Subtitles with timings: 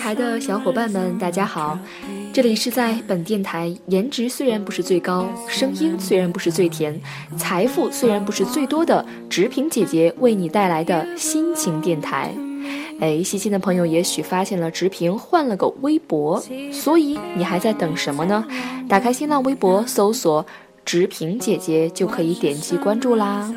[0.00, 1.78] 台的小伙伴们，大家好，
[2.32, 6.98] 这里是在本电台颜值虽然不是最高，声音虽然不是最甜，
[7.36, 12.32] 财富虽然不是最多的直平姐姐为你带来的心情电台。
[12.98, 16.42] 哎，细心的朋友也许发现了直平换了个微博，
[16.72, 18.42] 所以你还在等什么呢？
[18.88, 20.44] 打开新浪微博搜索
[20.82, 23.52] “直平姐姐”就可以点击关注啦。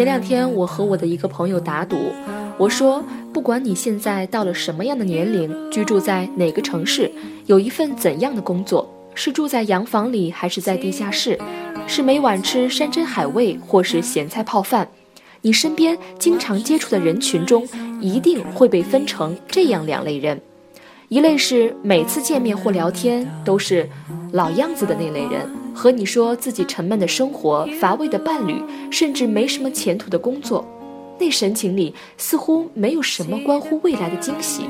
[0.00, 2.10] 前两天，我和我的一个朋友打赌，
[2.56, 3.04] 我说，
[3.34, 7.12] 不管你现在到了什么样的年龄，居住在哪个城市，
[7.44, 11.38] 有一份怎样的工作，是住在洋房里还是在地下室，
[11.86, 14.88] 是每晚吃山珍海味或是咸菜泡饭，
[15.42, 17.68] 你身边经常接触的人群中，
[18.00, 20.40] 一定会被分成这样两类人。
[21.08, 23.86] 一类是每次见面或聊天都是
[24.32, 30.66] 老样子的那类人，和你说自己沉闷的生活、乏味的伴侣，甚至没什么前途的工作，
[31.18, 34.64] 那神情里似乎没有什么关乎未来的惊喜，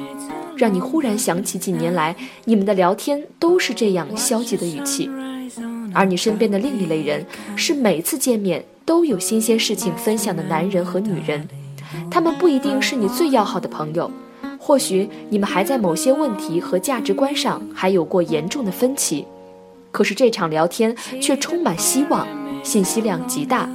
[0.56, 5.10] 让你忽然想起几年来你们的聊天都是这样消极的语气。
[5.92, 11.48] 而你身边的另一类人，是每次见面都有新鲜事情分享的男人和女人，
[12.10, 14.08] 他们不一定是你最要好的朋友。
[14.56, 19.24] 或许你们还在某些问题和价值观上还有过严重的分歧，
[19.90, 22.26] 可是这场聊天却充满希望，
[22.62, 23.68] 信息量极大。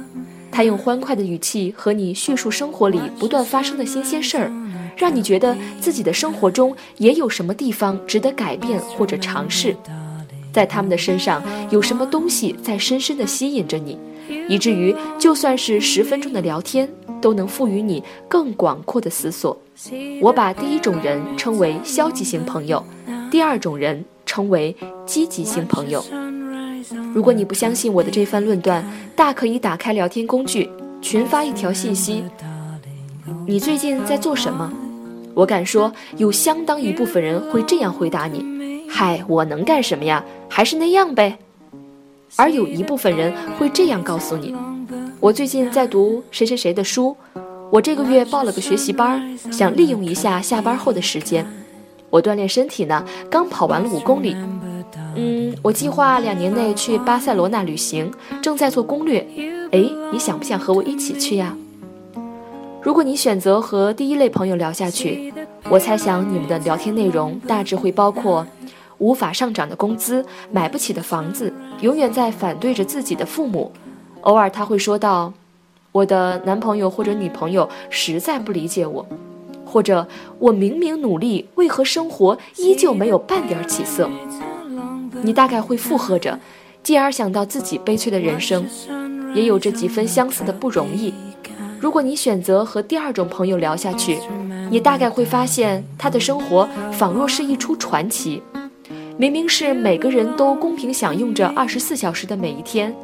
[0.50, 4.50] 他用欢快的语气和你叙述生活里不断发生的新鲜事儿，
[4.96, 9.76] 让你觉得自己的生活中也有什么地方值得改变或者尝试。
[10.52, 13.98] 在他们的身上有什么东西在深深地吸引着你，
[14.48, 16.88] 以至于就算是十分钟的聊天，
[17.20, 19.54] 都能赋予你更广阔的思索。
[20.22, 22.82] 我把第一种人称为消极型朋友，
[23.30, 24.02] 第二种人
[24.36, 24.76] 称为
[25.06, 26.04] 积极性朋友。
[27.14, 28.84] 如果你不相信我的这番论断，
[29.16, 30.68] 大可以打开聊天工具，
[31.00, 32.22] 群发一条信息
[33.48, 34.70] ：“你最近在做什么？”
[35.32, 38.44] 我敢说，有相当一部分人会这样回答你
[38.86, 40.22] ：“嗨，我能干什么呀？
[40.50, 41.38] 还是那样呗。”
[42.36, 44.54] 而有一部分人会这样告诉你
[45.18, 47.16] ：“我最近在读谁谁谁的书。”
[47.72, 51.46] 我这个月报了个学习班，想利用一下下班后的时间。
[52.10, 54.36] 我锻炼身体呢，刚跑完了五公里。
[55.14, 58.12] 嗯，我计划两年内去巴塞罗那旅行，
[58.42, 59.26] 正在做攻略。
[59.72, 61.56] 哎，你想不想和我一起去呀？
[62.82, 65.32] 如果你选择和第一类朋友聊下去，
[65.68, 68.46] 我猜想你们的聊天内容大致会包括：
[68.98, 73.72] 无法上涨的工资，买不起的房子，永远在反对着自己的父母。
[74.20, 75.32] 偶尔他会说到。
[75.92, 79.06] 我的男朋友或者女朋友实在不理解我，
[79.76, 84.08] 或者我明明努力，为何生活依旧没有半点起色？
[85.20, 86.40] 你大概会附和着，
[86.82, 88.66] 继而想到自己悲催的人生，
[89.34, 91.12] 也有着几分相似的不容易。
[91.78, 94.16] 如果你选择和第二种朋友聊下去，
[94.70, 98.40] 你大概会发现他的生活仿若是一出传奇，
[99.18, 102.94] 明明是每个人都公平享用着二十四小时的每一天。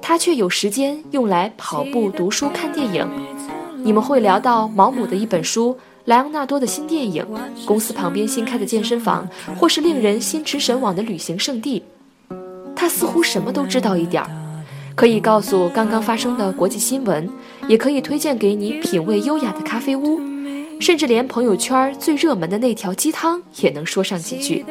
[0.00, 3.04] 他却有时间用来跑步、读书、看电影。
[3.82, 5.74] 你们会聊到毛姆的一本书、
[6.10, 7.24] 莱昂纳多的新电影、
[7.64, 11.80] 公司旁边新开的健身房，或是令人心驰神往的旅行胜地。
[12.74, 14.28] 他似乎什么都知道一点儿，
[14.96, 17.30] 可以告诉刚刚发生的国际新闻，
[17.68, 20.18] 也可以推荐给你品味优雅的咖啡屋，
[20.80, 24.66] 甚至连朋友圈最热门的那条鸡汤也能说上几句。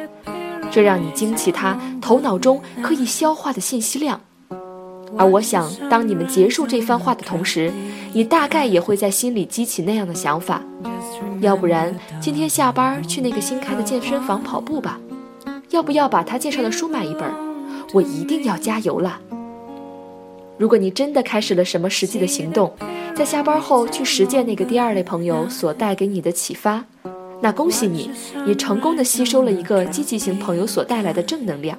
[0.70, 4.20] 这让你惊奇他头脑中可以消化的信息量。
[5.18, 7.72] 而我想，当你们结束这番话的同时，
[8.12, 10.62] 你大概也会在心里激起那样的想法：
[11.40, 14.98] 要不然今天下班去那个新开的健身房跑步吧？
[15.70, 17.30] 要不要把他介绍的书买一本？
[17.92, 19.20] 我一定要加油了！
[20.56, 22.72] 如果你真的开始了什么实际的行动，
[23.14, 26.84] 在下班后去实践那个第二类朋友所带给你的启发，
[27.40, 28.10] 那恭喜你，
[28.46, 31.76] 你成功的吸收了一个积极型朋友所带来的正能量。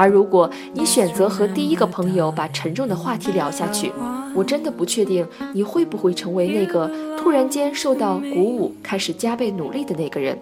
[0.00, 3.92] 而如果你选择和第一个朋友把沉重的话题聊下去，
[4.34, 10.38] 我真的不确定你会不会成为那个突然间受到鼓舞、开始加倍努力的那个人。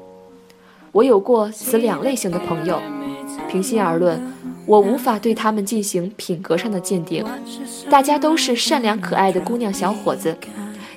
[0.92, 2.80] 我有过此两类型的朋友，
[3.48, 4.32] 平心而论，
[4.64, 7.24] 我无法对他们进行品格上的鉴定。
[7.90, 10.36] 大家都是善良可爱的姑娘小伙子，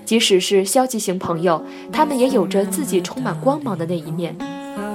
[0.06, 1.60] 即使是消极型朋友，
[1.92, 4.36] 他们也有着自己充满光芒的那一面。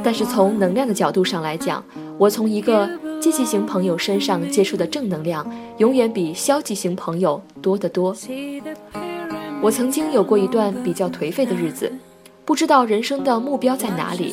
[0.05, 1.83] 但是从能量的角度上来讲，
[2.17, 2.89] 我从一个。
[3.27, 5.45] 积极型朋友身上接触的正能量，
[5.79, 8.15] 永远比消极型朋友多得多。
[9.61, 11.93] 我曾经有过一段比较颓废的日子，
[12.45, 14.33] 不知道人生的目标在哪里，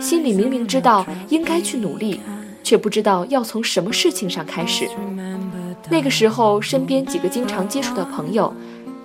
[0.00, 2.18] 心里明明知道应该去努力，
[2.64, 4.88] 却不知道要从什么事情上开始。
[5.88, 8.52] 那个时候，身边几个经常接触的朋友，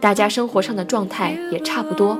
[0.02, 2.18] 大家生活上的状态也差不多。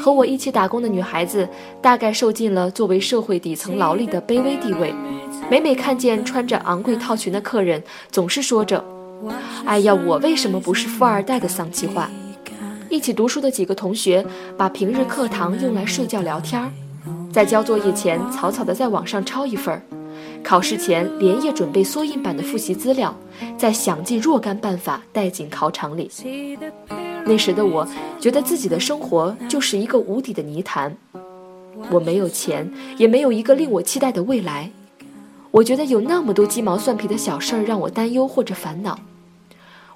[0.00, 1.48] 和我一起打工的女孩子，
[1.82, 4.94] 大概受尽了作为社会底层劳力的卑微地位。
[5.50, 8.82] 每每看见穿着昂贵套裙的客人，总是说着
[9.64, 12.10] ：“哎呀，我为什么不是富二代？”的丧气话。
[12.88, 14.24] 一起读书的几个同学，
[14.56, 16.72] 把平日课堂用来睡觉聊天，
[17.32, 19.82] 在交作业前草草的在网上抄一份儿。
[20.42, 23.14] 考试前连夜准备缩印版的复习资料，
[23.56, 26.10] 再想尽若干办法带进考场里。
[27.24, 27.86] 那时的我，
[28.20, 30.94] 觉得自己的生活就是一个无底的泥潭。
[31.90, 34.70] 我没有钱，也没有一个令我期待的未来。
[35.54, 38.98] 我觉得有那么多鸡毛蒜皮的小事儿让我担忧或者烦恼。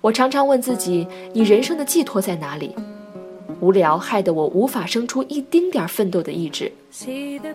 [0.01, 2.73] 我常常问自己：你人生的寄托在哪里？
[3.59, 6.71] 无聊害得我无法生出一丁点儿奋斗的意志，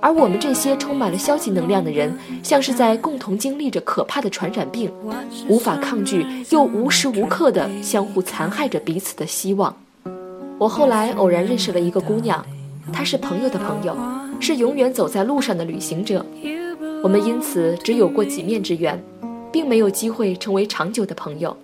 [0.02, 2.14] 而我们这些充满了消极能量的人，
[2.44, 4.92] 像是在共同经历着可怕的传染病，
[5.48, 9.74] 无法抗拒，又无时无刻的相互残害着彼此的希望。
[10.58, 12.46] 我后来偶然认识了一个姑娘，
[12.92, 13.96] 她是朋友的朋友，
[14.42, 16.26] 是永远走在路上的旅行者。
[17.04, 19.04] 我们因此只有过几面之缘，
[19.52, 21.56] 并没有机会成为长久的朋友。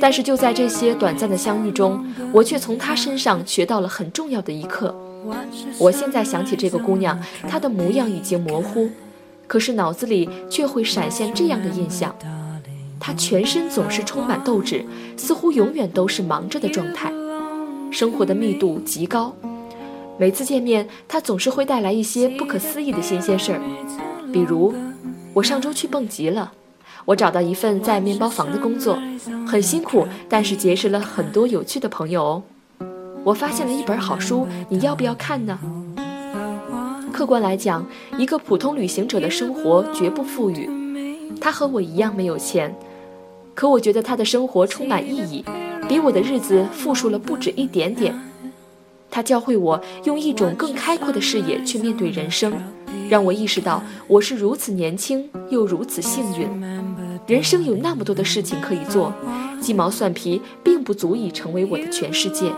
[0.00, 4.94] 但是就在这些短暂的相遇中，我却从她身上学到了很重要的一课。
[5.76, 8.88] 我现在想起这个姑娘，她的模样已经模糊，
[9.48, 12.14] 可是脑子里却会闪现这样的印象：
[13.00, 14.84] 她全身总是充满斗志，
[15.16, 17.12] 似乎永远都是忙着的状态，
[17.90, 19.34] 生活的密度极高。
[20.16, 23.60] 每次见面，她总是会带来一些不可思议的新鲜事儿，
[24.32, 24.74] 比如，
[25.34, 26.52] 我上周去蹦极了。
[27.06, 28.98] 我找到一份在面包房的工作，
[29.46, 32.42] 很辛苦，但是结识了很多有趣的朋友哦。
[33.24, 35.58] 我发现了一本好书，你要不要看呢？
[37.12, 37.84] 客观来讲，
[38.16, 40.70] 一个普通旅行者的生活绝不富裕。
[41.40, 42.74] 他和我一样没有钱，
[43.54, 45.44] 可我觉得他的生活充满意义，
[45.88, 48.14] 比我的日子富庶了不止一点点。
[49.10, 52.52] 他教会我用一种更开阔的视野去面对人生，
[53.10, 56.48] 让我意识到我是如此年轻又如此幸运。
[57.26, 59.12] 人生有那么多的事情可以做，
[59.60, 62.52] 鸡毛蒜皮并不足以成为我的全世界。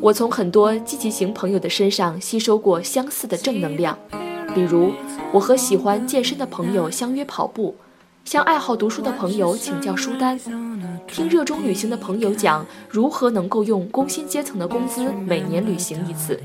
[0.00, 3.96] 我从很多积极型朋友的身上吸收过相似的正能量，
[4.56, 4.92] 比如
[5.32, 7.76] 我和喜欢健身的朋友相约跑步，
[8.24, 10.36] 向爱好读书的朋友请教书单，
[11.06, 16.40] 听热衷旅行的朋友讲如何能够用工薪阶层的工资每年旅行一次。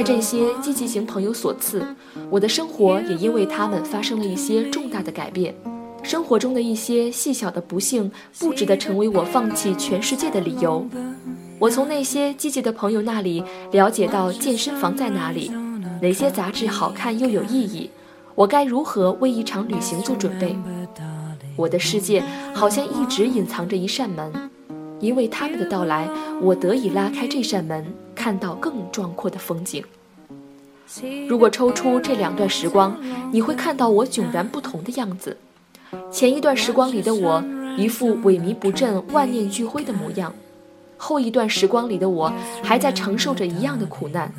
[0.00, 1.86] 拜这些积极型朋友所赐，
[2.30, 5.54] 我的生活也因为他们发生了一些重大的改变。
[6.02, 10.88] 生活中的一些细小的不幸，不值得成为我放弃全世界的理由。
[11.58, 15.52] 我从那些积极的朋友那里了解到健身房在哪里，
[16.00, 17.90] 哪些杂志好看又有意义，
[18.34, 20.56] 我该如何为一场旅行做准备。
[21.56, 22.24] 我的世界
[22.54, 24.32] 好像一直隐藏着一扇门，
[25.00, 26.08] 因为他们的到来，
[26.40, 29.82] 我得以拉开这扇门，看到更壮阔的风景。
[31.28, 32.96] 如果抽出这两段时光，
[33.32, 35.36] 你会看到我迥然不同的样子。
[36.10, 37.42] 前一段时光里的我，
[37.76, 40.32] 一副萎靡不振、万念俱灰的模样；
[40.96, 42.32] 后一段时光里的我，
[42.62, 44.32] 还在承受着一样的苦难，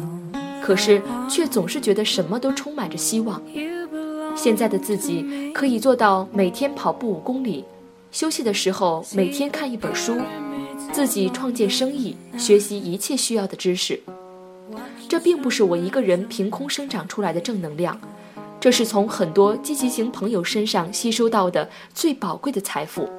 [0.62, 3.42] 可是却总是觉得什么都充满着希望。
[4.36, 7.64] 现在的自己可以做到每天跑步五公里，
[8.12, 10.18] 休息的时候每天看一本书，
[10.92, 14.00] 自己创建生意，学习一切需要的知识。
[15.08, 18.00] 这并不是我一个人凭空生长出来的正能量。
[18.60, 23.10] 这是从很多积极型朋友身上吸收到的最宝贵的财富。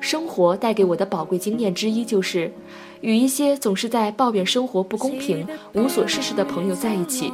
[0.00, 2.52] 生活带给我的宝贵经验之一，就是
[3.00, 7.32] 与一些总是在抱怨生活不公平、无所事事的朋友在一起。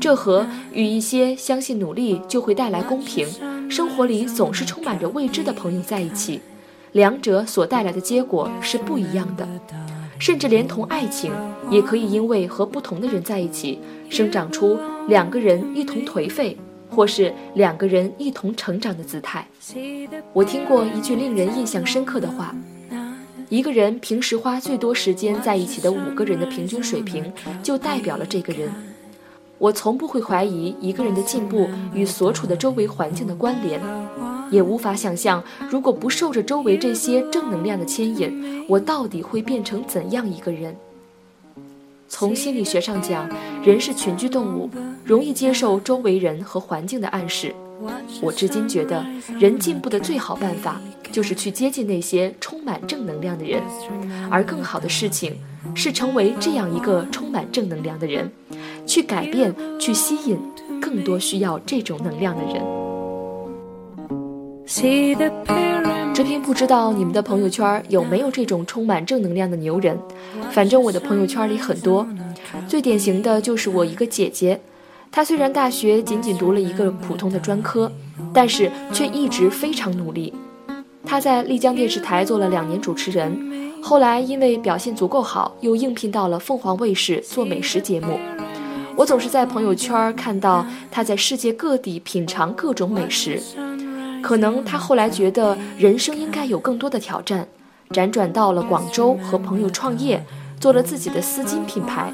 [0.00, 3.26] 这和与一些相信努力就会带来公平、
[3.70, 6.40] 生活里总是充满着未知的朋友在一起，
[6.92, 9.46] 两者所带来的结果是不一样的。
[10.18, 11.32] 甚至连同爱情，
[11.70, 13.78] 也可以因为和不同的人在一起，
[14.10, 14.76] 生长出
[15.06, 16.58] 两个人一同颓废，
[16.90, 19.46] 或是两个人一同成长的姿态。
[20.32, 22.52] 我听过一句令人印象深刻的话：
[23.48, 28.68] 一个人平时花最多时间在一起的五个人的平均水平，就代表了这个人。
[29.58, 33.80] 我从不会怀疑一个人的进步与所处的周围环境的关联。
[34.50, 40.74] 也无法想象，如果不受着周围这些正能量的牵引，我到底会变成怎样一个人？
[42.08, 43.28] 从心理学上讲，
[43.62, 44.70] 人是群居动物，
[45.04, 47.54] 容易接受周围人和环境的暗示。
[48.20, 49.04] 我至今觉得，
[49.38, 50.80] 人进步的最好办法
[51.12, 53.62] 就是去接近那些充满正能量的人，
[54.30, 55.36] 而更好的事情
[55.74, 58.30] 是成为这样一个充满正能量的人，
[58.86, 60.38] 去改变，去吸引。
[60.80, 62.77] 更多需要这种能量的人。
[66.14, 69.98] 直平不知道你们的朋友圈有没有这种充满正能量的牛人，
[70.52, 72.06] 反正我的朋友圈里很多。
[72.68, 74.60] 最典型的就是我一个姐姐，
[75.10, 77.90] 她虽然大学仅仅读了一个普通的专科，
[78.32, 80.32] 但是却一直非常努力。
[81.04, 88.16] 她在丽江电视台做了两年主持人，后来因为表现足够好，又应聘到了凤凰卫视做美食节目。
[88.94, 93.42] 我总是在朋友圈看到她在世界各地品尝各种美食。
[94.22, 97.46] 可能他后来觉得人生应该有更多的挑战，
[97.90, 100.24] 辗转到了广州和朋友创业，
[100.60, 102.12] 做了自己的丝巾品牌。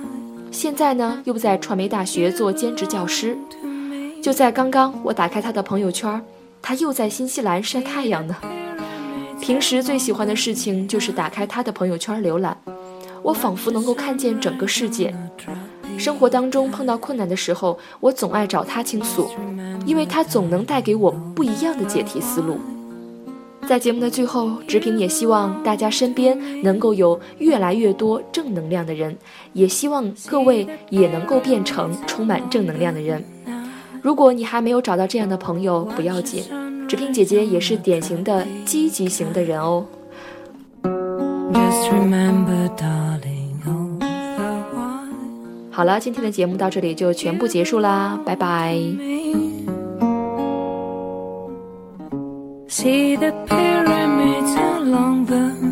[0.50, 3.36] 现在呢，又在传媒大学做兼职教师。
[4.22, 6.22] 就在刚刚，我打开他的朋友圈，
[6.62, 8.36] 他又在新西兰晒太阳呢。
[9.40, 12.56] 平时最喜欢的事情就是打开他的朋友圈浏览，
[13.22, 15.14] 我仿佛能够看见整个世界。
[15.98, 19.28] 生活当中碰到困难的时候，我总爱找他倾诉，
[19.86, 22.58] 因为他总能带给我不一样的解题思路。
[23.66, 29.16] 在节目的最后，直平也希望大家身边能够有越来越多正能量的人，
[29.54, 33.24] 也希望各位也能够变成充满正能量的人。
[34.02, 36.44] 如果你还没有找到这样的朋友，不要紧，
[36.86, 39.86] 直平姐姐也是典型的积极型的人哦。
[41.54, 43.33] Just remember, darling.
[45.74, 48.76] 好了，今天的节目到这里就全部结束啦，拜拜。
[52.68, 55.63] See the pyramids along the